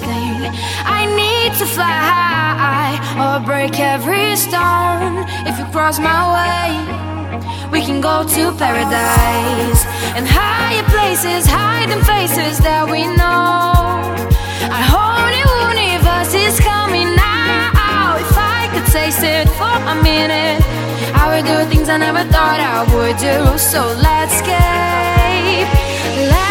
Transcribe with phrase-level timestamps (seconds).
[0.00, 0.50] nothing.
[0.84, 5.24] I need to fly or break every stone.
[5.46, 6.68] If you cross my way,
[7.70, 9.84] we can go to paradise
[10.16, 13.74] and higher places, hiding places that we know.
[14.70, 18.16] I hope the universe is coming now.
[18.16, 20.62] If I could taste it for a minute,
[21.14, 23.58] I would do things I never thought I would do.
[23.58, 25.68] So let's escape.
[26.30, 26.45] Let's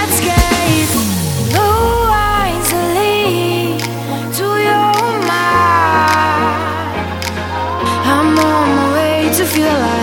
[9.66, 9.95] realize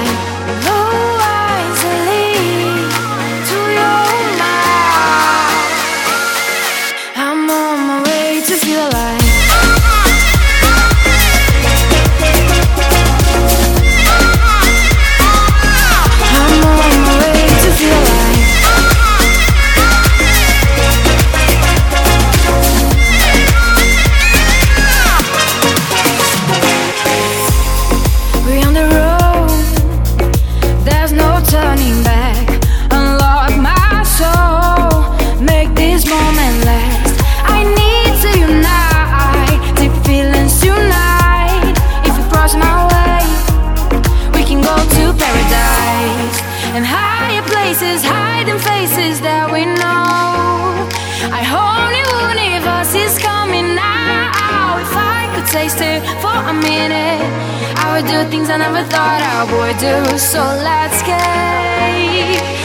[46.75, 50.89] and higher places, hiding faces that we know.
[51.29, 54.81] I whole new universe is coming now.
[54.81, 57.21] If I could taste it for a minute,
[57.77, 60.19] I would do things I never thought I would do.
[60.19, 62.62] So let's get.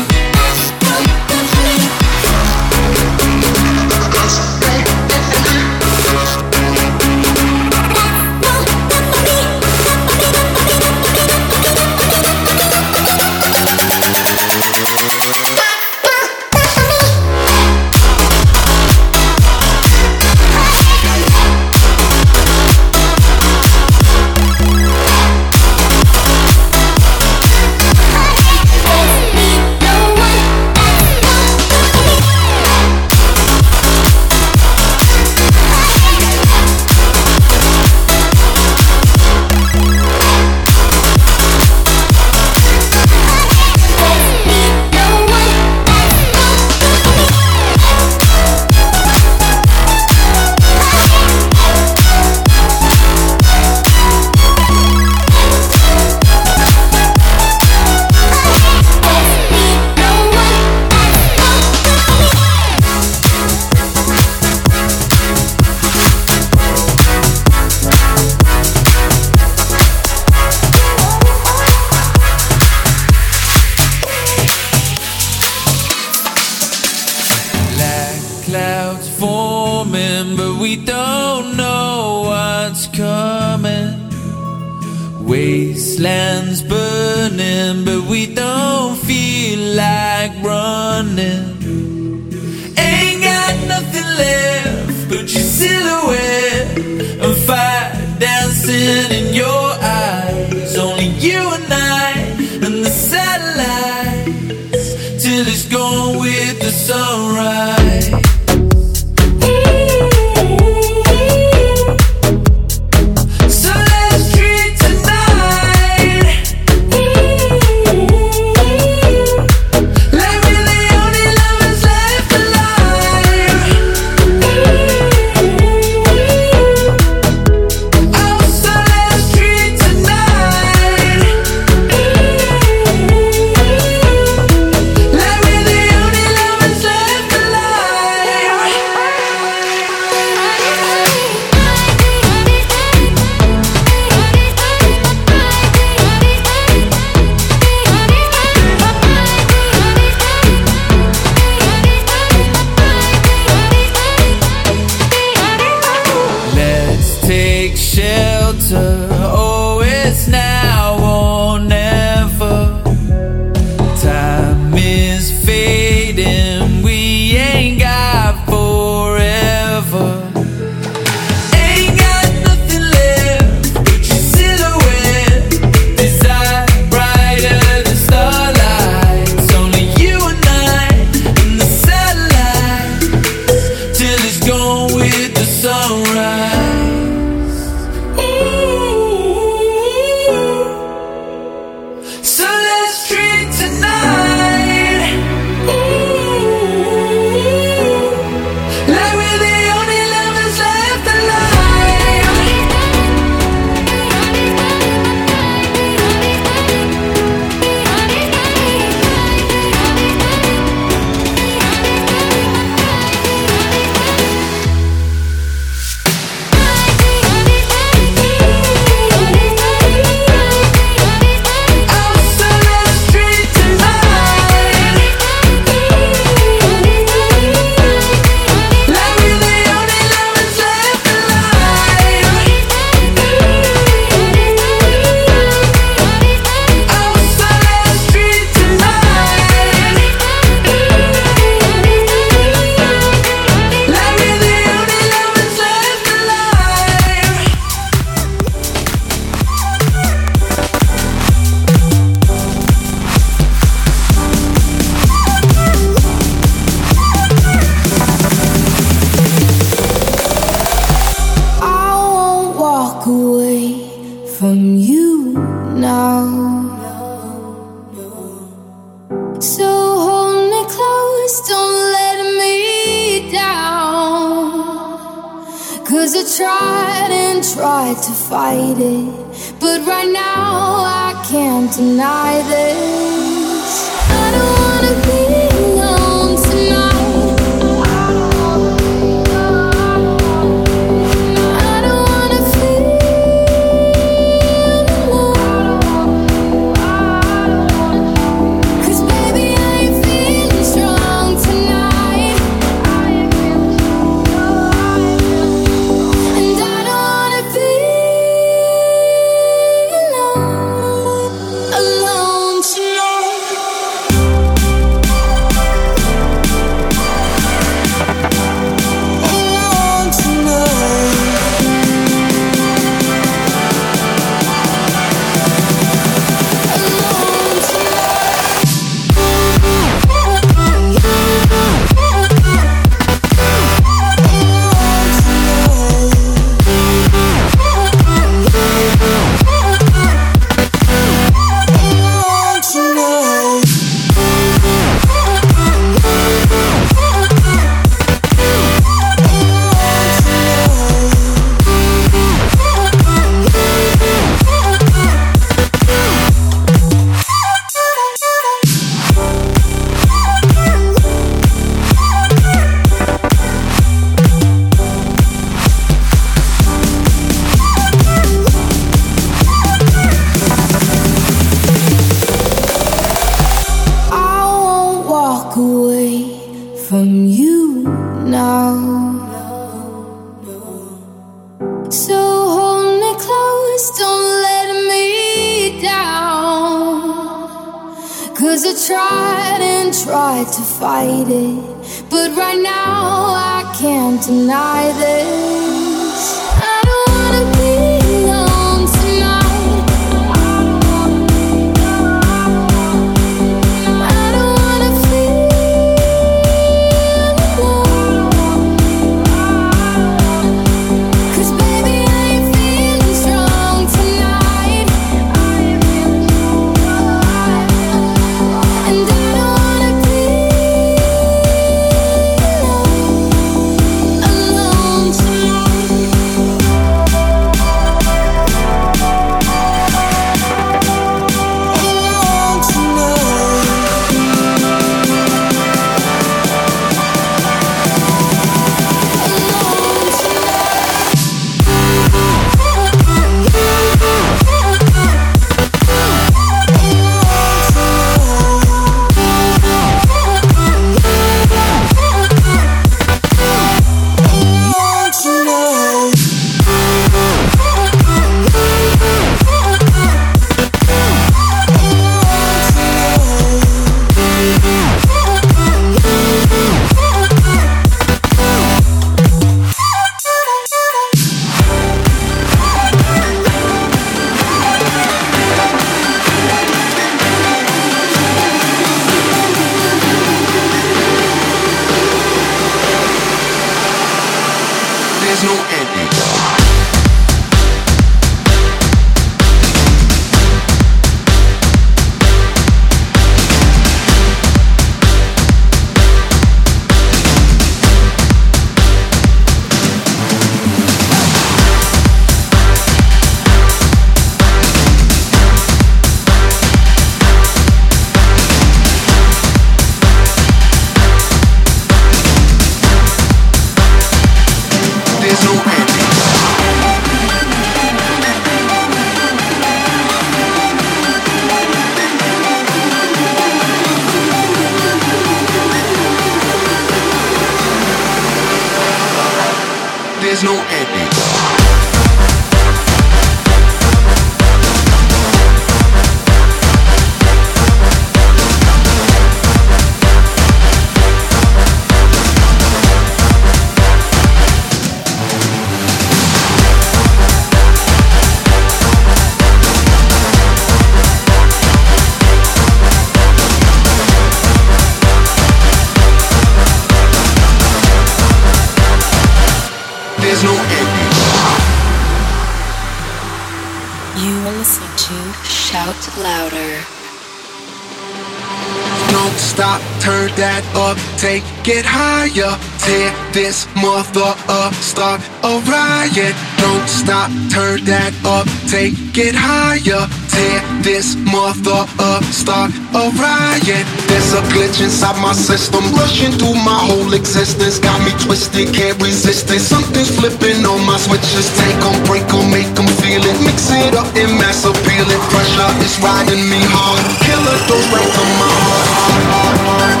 [577.52, 580.08] Turn that up, take it higher.
[580.32, 583.84] Tear this mother up, start a riot.
[584.08, 587.76] There's a glitch inside my system, rushing through my whole existence.
[587.78, 589.60] Got me twisted, can't resist it.
[589.60, 591.52] Something's flipping on my switches.
[591.60, 593.36] Take them, break them, make them feel it.
[593.44, 595.22] Mix it up and mass appeal it.
[595.28, 597.04] Pressure is riding me hard.
[597.20, 600.00] Killer goes right to my heart.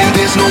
[0.00, 0.48] And there's no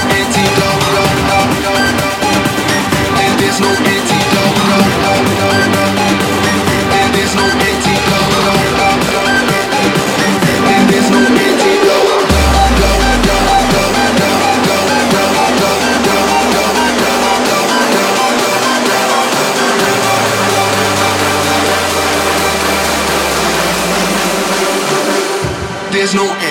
[26.03, 26.42] There's no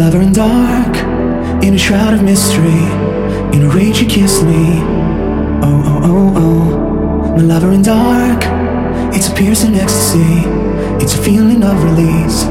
[0.00, 0.96] lover in dark,
[1.62, 2.84] in a shroud of mystery.
[3.54, 4.80] In a rage, you kissed me.
[5.62, 7.36] Oh, oh, oh, oh.
[7.36, 8.40] My lover in dark,
[9.14, 10.48] it's a piercing ecstasy.
[11.02, 12.44] It's a feeling of release.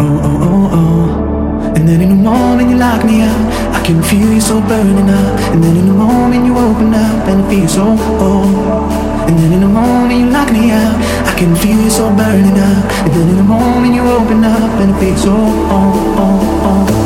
[0.00, 1.74] Oh, oh, oh, oh.
[1.76, 3.36] And then in the moment, you lock me up,
[3.74, 5.40] I can feel you so burning up.
[5.52, 9.07] And then in the moment, you open up and feel so, oh.
[9.28, 10.96] And then in a moment, you knock me out.
[11.28, 12.84] I can feel you so burning up.
[13.04, 16.97] And then in a moment, you open up and it feels so, oh, oh, oh,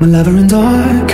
[0.00, 1.10] My lover in dark,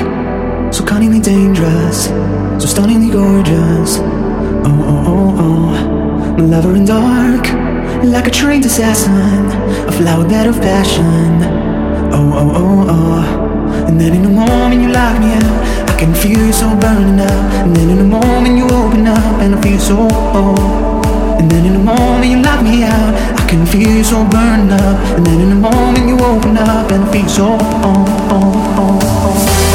[0.73, 3.99] so cunningly dangerous, so stunningly gorgeous.
[3.99, 6.37] Oh, oh, oh, oh.
[6.39, 7.49] My lover in dark,
[8.05, 9.47] like a trained assassin,
[9.89, 11.43] a flower bed of passion.
[12.15, 13.87] Oh, oh, oh, oh.
[13.89, 17.19] And then in the moment you lock me out, I can feel you so burning
[17.19, 17.67] up.
[17.67, 20.07] And then in the moment you open up, and I feel so.
[21.41, 25.17] And then in a moment you lock me out, can feel so burned up.
[25.17, 27.57] And then in the morning you open up, and feel so.
[27.61, 29.66] Oh, oh, oh, oh.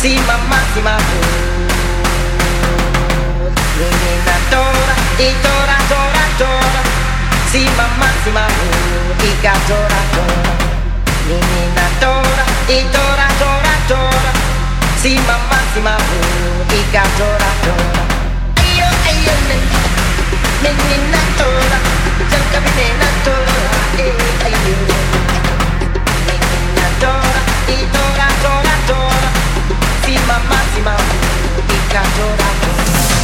[0.00, 0.98] si mamá, si mamá.
[3.78, 6.82] Menina tora y tora, tora, tora.
[7.50, 8.48] Si mamá, si mamá,
[9.22, 10.52] y tora, tora.
[11.28, 14.32] Menina tora y tora, tora, tora.
[15.02, 15.98] Si mamá, si mamá,
[16.70, 16.82] y
[17.18, 18.02] tora, tora.
[18.62, 19.46] Ay, yo, oh, ay, yo, oh,
[20.62, 21.78] menina tora,
[22.30, 23.54] chanca menina tora,
[23.98, 24.12] ay,
[24.44, 24.96] ay, yo.
[24.98, 25.58] Oh,
[26.26, 29.47] menina tora y tora, tora, tora
[30.08, 30.96] fima massima,
[31.58, 33.17] ubica dorata.